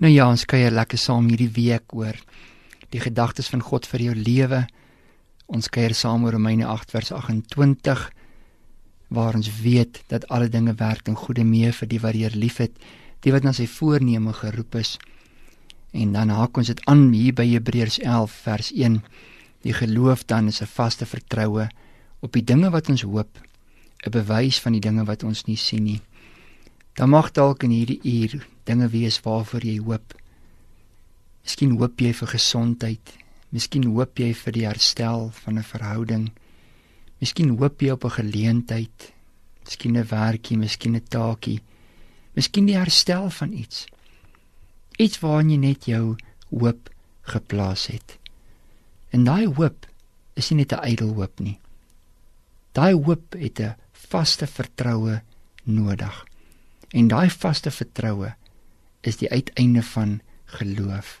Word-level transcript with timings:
Nou 0.00 0.08
ja, 0.08 0.24
ons 0.32 0.46
kuier 0.48 0.72
lekker 0.72 0.96
saam 0.96 1.26
hierdie 1.28 1.50
week 1.52 1.92
oor 1.92 2.16
die 2.88 3.02
gedagtes 3.04 3.50
van 3.52 3.60
God 3.60 3.84
vir 3.84 4.06
jou 4.06 4.14
lewe. 4.16 4.62
Ons 5.52 5.68
kuier 5.68 5.92
saam 5.92 6.24
oor 6.24 6.38
Romeine 6.38 6.64
8 6.72 6.94
vers 6.94 7.10
28 7.12 8.06
waar 9.12 9.36
ons 9.36 9.50
weet 9.60 10.00
dat 10.08 10.24
alle 10.32 10.48
dinge 10.48 10.72
werk 10.80 11.04
ten 11.04 11.18
goeie 11.20 11.44
mee 11.44 11.68
vir 11.76 11.90
die 11.90 12.00
wat 12.00 12.16
die 12.16 12.24
Here 12.24 12.40
liefhet, 12.40 12.72
die 13.20 13.34
wat 13.34 13.44
na 13.44 13.52
sy 13.52 13.66
voorneme 13.68 14.32
geroep 14.38 14.80
is. 14.80 14.94
En 15.92 16.16
dan 16.16 16.32
haak 16.32 16.56
ons 16.56 16.72
dit 16.72 16.80
aan 16.88 17.10
hier 17.12 17.36
by 17.36 17.44
Hebreërs 17.50 18.00
11 18.00 18.40
vers 18.46 18.72
1. 18.72 19.00
Die 19.68 19.76
geloof 19.76 20.24
dan 20.24 20.48
is 20.48 20.62
'n 20.62 20.72
vaste 20.80 21.04
vertroue 21.04 21.68
op 22.20 22.32
die 22.32 22.44
dinge 22.44 22.70
wat 22.70 22.88
ons 22.88 23.02
hoop, 23.02 23.36
'n 24.06 24.10
bewys 24.10 24.60
van 24.60 24.72
die 24.72 24.80
dinge 24.80 25.04
wat 25.04 25.24
ons 25.24 25.44
nie 25.44 25.56
sien 25.56 25.84
nie. 25.84 26.00
Dan 26.94 27.08
mag 27.08 27.30
dalk 27.30 27.62
in 27.62 27.70
hierdie 27.70 28.00
uur 28.02 28.46
dinge 28.64 28.88
wees 28.88 29.20
waarvoor 29.24 29.64
jy 29.64 29.78
hoop. 29.78 30.14
Miskien 31.42 31.76
hoop 31.78 32.00
jy 32.00 32.12
vir 32.12 32.30
gesondheid, 32.34 33.12
miskien 33.50 33.86
hoop 33.88 34.18
jy 34.18 34.32
vir 34.34 34.52
die 34.52 34.66
herstel 34.66 35.30
van 35.42 35.58
'n 35.58 35.62
verhouding. 35.62 36.30
Miskien 37.20 37.56
hoop 37.58 37.80
jy 37.80 37.90
op 37.90 38.04
'n 38.04 38.16
geleentheid, 38.20 39.12
miskien 39.64 39.96
'n 39.96 40.06
werkie, 40.06 40.56
miskien 40.56 40.96
'n 40.96 41.08
taakie, 41.08 41.60
miskien 42.34 42.66
die 42.66 42.76
herstel 42.76 43.30
van 43.30 43.52
iets. 43.52 43.86
Iets 44.98 45.20
waarna 45.20 45.50
jy 45.50 45.56
net 45.58 45.84
jou 45.84 46.16
hoop 46.50 46.90
geplaas 47.22 47.86
het. 47.86 48.18
En 49.10 49.24
daai 49.24 49.46
hoop 49.46 49.86
is 50.34 50.50
nie 50.50 50.58
net 50.58 50.72
'n 50.72 50.86
ydel 50.92 51.14
hoop 51.14 51.40
nie. 51.40 51.58
Daai 52.72 52.94
hoop 52.94 53.32
het 53.32 53.60
'n 53.60 53.74
vaste 53.92 54.46
vertroue 54.46 55.22
nodig. 55.64 56.29
En 56.90 57.08
daai 57.08 57.30
vaste 57.30 57.70
vertroue 57.70 58.32
is 59.06 59.20
die 59.20 59.30
uiteinde 59.30 59.82
van 59.82 60.20
geloof. 60.44 61.20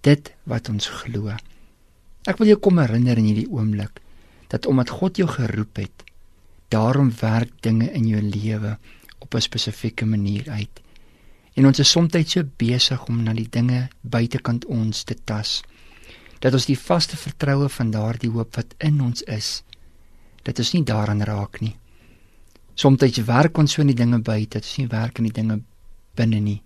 Dit 0.00 0.32
wat 0.44 0.68
ons 0.68 0.88
glo. 1.02 1.32
Ek 2.28 2.38
wil 2.40 2.52
jou 2.52 2.58
kom 2.60 2.78
herinner 2.78 3.18
in 3.18 3.30
hierdie 3.30 3.48
oomblik 3.50 4.00
dat 4.50 4.66
omdat 4.66 4.90
God 4.90 5.16
jou 5.16 5.28
geroep 5.30 5.78
het, 5.78 6.04
daarom 6.68 7.12
werk 7.20 7.52
dinge 7.62 7.86
in 7.94 8.08
jou 8.10 8.20
lewe 8.22 8.76
op 9.18 9.34
'n 9.34 9.40
spesifieke 9.40 10.06
manier 10.06 10.50
uit. 10.50 10.80
En 11.54 11.66
ons 11.66 11.78
is 11.78 11.90
soms 11.90 12.32
so 12.32 12.42
besig 12.56 13.06
om 13.06 13.22
na 13.22 13.32
die 13.32 13.48
dinge 13.50 13.88
buitekant 14.00 14.64
ons 14.64 15.02
te 15.04 15.16
tas 15.24 15.62
dat 16.40 16.54
ons 16.56 16.66
die 16.66 16.78
vaste 16.78 17.16
vertroue 17.16 17.68
van 17.68 17.90
daardie 17.90 18.30
hoop 18.30 18.56
wat 18.56 18.74
in 18.78 19.00
ons 19.00 19.22
is, 19.22 19.62
dit 20.42 20.58
is 20.58 20.72
nie 20.72 20.84
daaraan 20.84 21.22
raak 21.22 21.60
nie. 21.60 21.76
Somstyds 22.80 23.20
werk 23.28 23.58
ons 23.60 23.74
so 23.74 23.82
in 23.82 23.90
die 23.90 23.98
dinge 23.98 24.22
buite, 24.24 24.56
dit 24.56 24.64
is 24.64 24.78
nie 24.80 24.88
werk 24.88 25.18
in 25.20 25.26
die 25.28 25.36
dinge 25.36 25.58
binne 26.16 26.38
nie. 26.40 26.60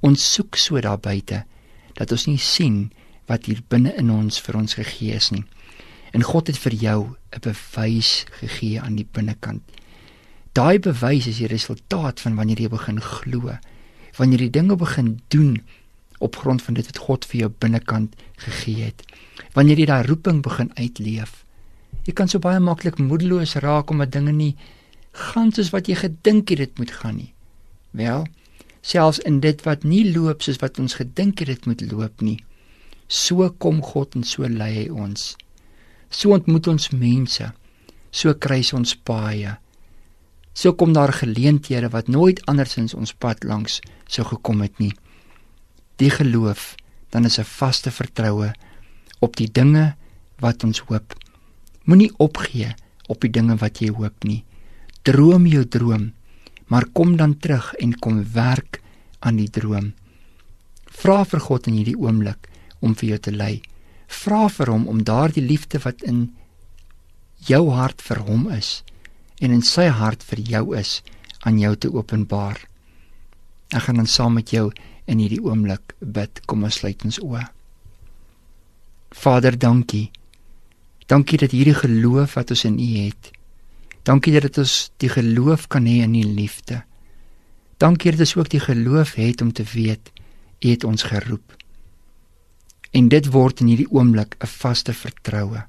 Ons 0.00 0.24
soek 0.24 0.56
so 0.56 0.80
daar 0.80 1.00
buite 1.02 1.42
dat 1.98 2.12
ons 2.14 2.24
nie 2.30 2.40
sien 2.40 2.86
wat 3.28 3.50
hier 3.50 3.60
binne 3.68 3.92
in 4.00 4.08
ons 4.14 4.40
vir 4.40 4.56
ons 4.62 4.78
gegee 4.78 5.18
is 5.18 5.28
nie. 5.34 5.44
En 6.16 6.24
God 6.24 6.48
het 6.48 6.56
vir 6.64 6.74
jou 6.80 7.00
'n 7.36 7.44
bewys 7.44 8.24
gegee 8.40 8.80
aan 8.80 8.96
die 8.96 9.04
binnekant. 9.04 9.62
Daai 10.52 10.78
bewys 10.78 11.26
is 11.26 11.38
die 11.38 11.52
resultaat 11.52 12.20
van 12.20 12.36
wanneer 12.36 12.60
jy 12.60 12.68
begin 12.68 13.00
glo. 13.00 13.58
Wanneer 14.16 14.40
jy 14.40 14.50
dinge 14.50 14.76
begin 14.76 15.20
doen 15.28 15.62
op 16.18 16.36
grond 16.36 16.62
van 16.62 16.74
dit 16.74 16.86
wat 16.86 16.98
God 16.98 17.24
vir 17.24 17.40
jou 17.40 17.48
binnekant 17.48 18.16
gegee 18.36 18.84
het. 18.84 19.02
Wanneer 19.52 19.78
jy 19.78 19.86
daai 19.86 20.06
roeping 20.06 20.42
begin 20.42 20.70
uitleef. 20.76 21.44
Jy 22.04 22.12
kan 22.12 22.28
so 22.28 22.38
baie 22.38 22.60
maklik 22.60 22.98
moedeloos 22.98 23.54
raak 23.54 23.90
omdat 23.90 24.12
dinge 24.12 24.32
nie 24.32 24.56
gaan 25.12 25.52
soos 25.52 25.70
wat 25.72 25.88
jy 25.88 25.96
gedink 26.00 26.50
het 26.52 26.58
dit 26.58 26.78
moet 26.78 26.90
gaan 26.90 27.18
nie. 27.20 27.32
Wel, 27.92 28.26
selfs 28.80 29.20
in 29.28 29.40
dit 29.44 29.60
wat 29.66 29.84
nie 29.84 30.04
loop 30.12 30.42
soos 30.42 30.60
wat 30.62 30.80
ons 30.80 30.96
gedink 31.00 31.42
het 31.44 31.50
dit 31.52 31.66
moet 31.68 31.84
loop 31.92 32.24
nie, 32.24 32.38
so 33.08 33.50
kom 33.60 33.82
God 33.84 34.16
en 34.16 34.24
so 34.24 34.48
lei 34.48 34.72
hy 34.80 34.86
ons. 34.88 35.34
So 36.12 36.32
ontmoet 36.36 36.68
ons 36.68 36.90
mense. 36.96 37.52
So 38.12 38.34
kruis 38.34 38.72
ons 38.76 38.94
paaie. 38.96 39.56
So 40.52 40.74
kom 40.76 40.92
daar 40.92 41.12
geleenthede 41.16 41.88
wat 41.92 42.10
nooit 42.12 42.42
andersins 42.48 42.92
ons 42.94 43.14
pad 43.16 43.44
langs 43.44 43.80
sou 44.08 44.24
gekom 44.28 44.60
het 44.60 44.76
nie. 44.80 44.92
Die 45.96 46.10
geloof 46.12 46.74
dan 47.12 47.24
is 47.24 47.38
'n 47.38 47.44
vaste 47.44 47.90
vertroue 47.90 48.52
op 49.20 49.36
die 49.36 49.48
dinge 49.48 49.96
wat 50.40 50.64
ons 50.64 50.80
hoop. 50.88 51.14
Moenie 51.84 52.12
opgee 52.18 52.74
op 53.08 53.20
die 53.20 53.30
dinge 53.30 53.56
wat 53.56 53.80
jy 53.80 53.88
hoop 53.88 54.24
nie 54.24 54.44
droom 55.02 55.46
jou 55.46 55.64
droom, 55.64 56.12
maar 56.66 56.86
kom 56.92 57.16
dan 57.16 57.36
terug 57.38 57.72
en 57.74 57.94
kom 57.98 58.22
werk 58.32 58.80
aan 59.20 59.36
die 59.36 59.50
droom. 59.50 59.92
Vra 60.86 61.22
vir 61.24 61.40
God 61.40 61.66
in 61.66 61.78
hierdie 61.80 61.98
oomblik 61.98 62.48
om 62.80 62.94
vir 62.98 63.14
jou 63.14 63.18
te 63.26 63.34
lei. 63.34 63.62
Vra 64.06 64.46
vir 64.52 64.70
hom 64.72 64.86
om 64.88 65.04
daardie 65.04 65.44
liefde 65.44 65.80
wat 65.84 66.02
in 66.06 66.26
jou 67.48 67.64
hart 67.74 68.02
vir 68.04 68.22
hom 68.26 68.48
is 68.52 68.82
en 69.42 69.50
in 69.50 69.64
sy 69.66 69.88
hart 69.90 70.22
vir 70.22 70.42
jou 70.46 70.64
is 70.78 71.00
aan 71.42 71.58
jou 71.58 71.74
te 71.76 71.90
openbaar. 71.90 72.60
Ek 73.72 73.88
gaan 73.88 73.98
dan 73.98 74.10
saam 74.10 74.36
met 74.38 74.52
jou 74.54 74.68
in 75.10 75.18
hierdie 75.18 75.42
oomblik 75.42 75.96
bid. 75.98 76.42
Kom 76.46 76.62
ons 76.62 76.78
sluit 76.78 77.04
ons 77.08 77.18
oë. 77.24 77.42
Vader, 79.12 79.56
dankie. 79.58 80.10
Dankie 81.10 81.40
dat 81.40 81.52
hierdie 81.52 81.76
geloof 81.76 82.36
wat 82.38 82.52
ons 82.54 82.64
in 82.68 82.78
U 82.78 82.90
het, 83.02 83.32
Dankie 84.02 84.40
dat 84.40 84.58
ons 84.58 84.90
die 84.98 85.10
geloof 85.10 85.68
kan 85.70 85.86
hê 85.86 86.02
in 86.02 86.16
die 86.16 86.26
liefde. 86.26 86.82
Dankie 87.78 88.10
dat 88.10 88.24
ons 88.26 88.36
ook 88.36 88.50
die 88.50 88.62
geloof 88.62 89.14
het 89.14 89.42
om 89.42 89.52
te 89.52 89.64
weet 89.74 90.10
U 90.62 90.70
het 90.70 90.84
ons 90.84 91.02
geroep. 91.02 91.56
En 92.94 93.08
dit 93.08 93.26
word 93.34 93.60
in 93.60 93.70
hierdie 93.72 93.90
oomblik 93.90 94.36
'n 94.38 94.46
vaste 94.46 94.92
vertroue. 94.92 95.66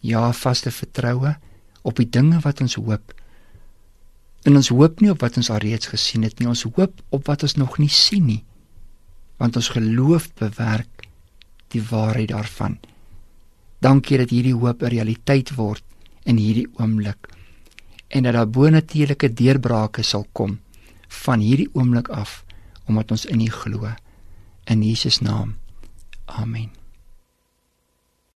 Ja, 0.00 0.32
vaste 0.32 0.70
vertroue 0.70 1.36
op 1.82 1.96
die 1.96 2.08
dinge 2.10 2.40
wat 2.40 2.60
ons 2.60 2.74
hoop. 2.74 3.14
En 4.42 4.56
ons 4.56 4.68
hoop 4.68 5.00
nie 5.00 5.10
op 5.10 5.20
wat 5.20 5.36
ons 5.36 5.50
alreeds 5.50 5.86
gesien 5.86 6.22
het 6.22 6.38
nie, 6.38 6.48
ons 6.48 6.62
hoop 6.62 7.02
op 7.08 7.26
wat 7.26 7.42
ons 7.42 7.54
nog 7.54 7.78
nie 7.78 7.88
sien 7.88 8.26
nie. 8.26 8.44
Want 9.36 9.56
ons 9.56 9.68
geloof 9.68 10.34
bewerk 10.34 11.06
die 11.68 11.82
waarheid 11.82 12.28
daarvan. 12.28 12.78
Dankie 13.78 14.18
dat 14.18 14.30
hierdie 14.30 14.54
hoop 14.54 14.82
'n 14.82 14.86
realiteit 14.86 15.54
word 15.54 15.84
in 16.24 16.36
hierdie 16.36 16.68
oomblik 16.78 17.37
en 18.08 18.22
dat 18.22 18.32
daar 18.32 18.50
bonatuurlike 18.50 19.32
deurbrake 19.32 20.02
sal 20.02 20.26
kom 20.32 20.58
van 21.08 21.40
hierdie 21.40 21.68
oomblik 21.72 22.08
af 22.08 22.44
omdat 22.88 23.10
ons 23.10 23.26
in 23.28 23.40
U 23.40 23.50
glo 23.50 23.92
in 24.64 24.82
Jesus 24.82 25.20
naam. 25.20 25.56
Amen. 26.24 26.77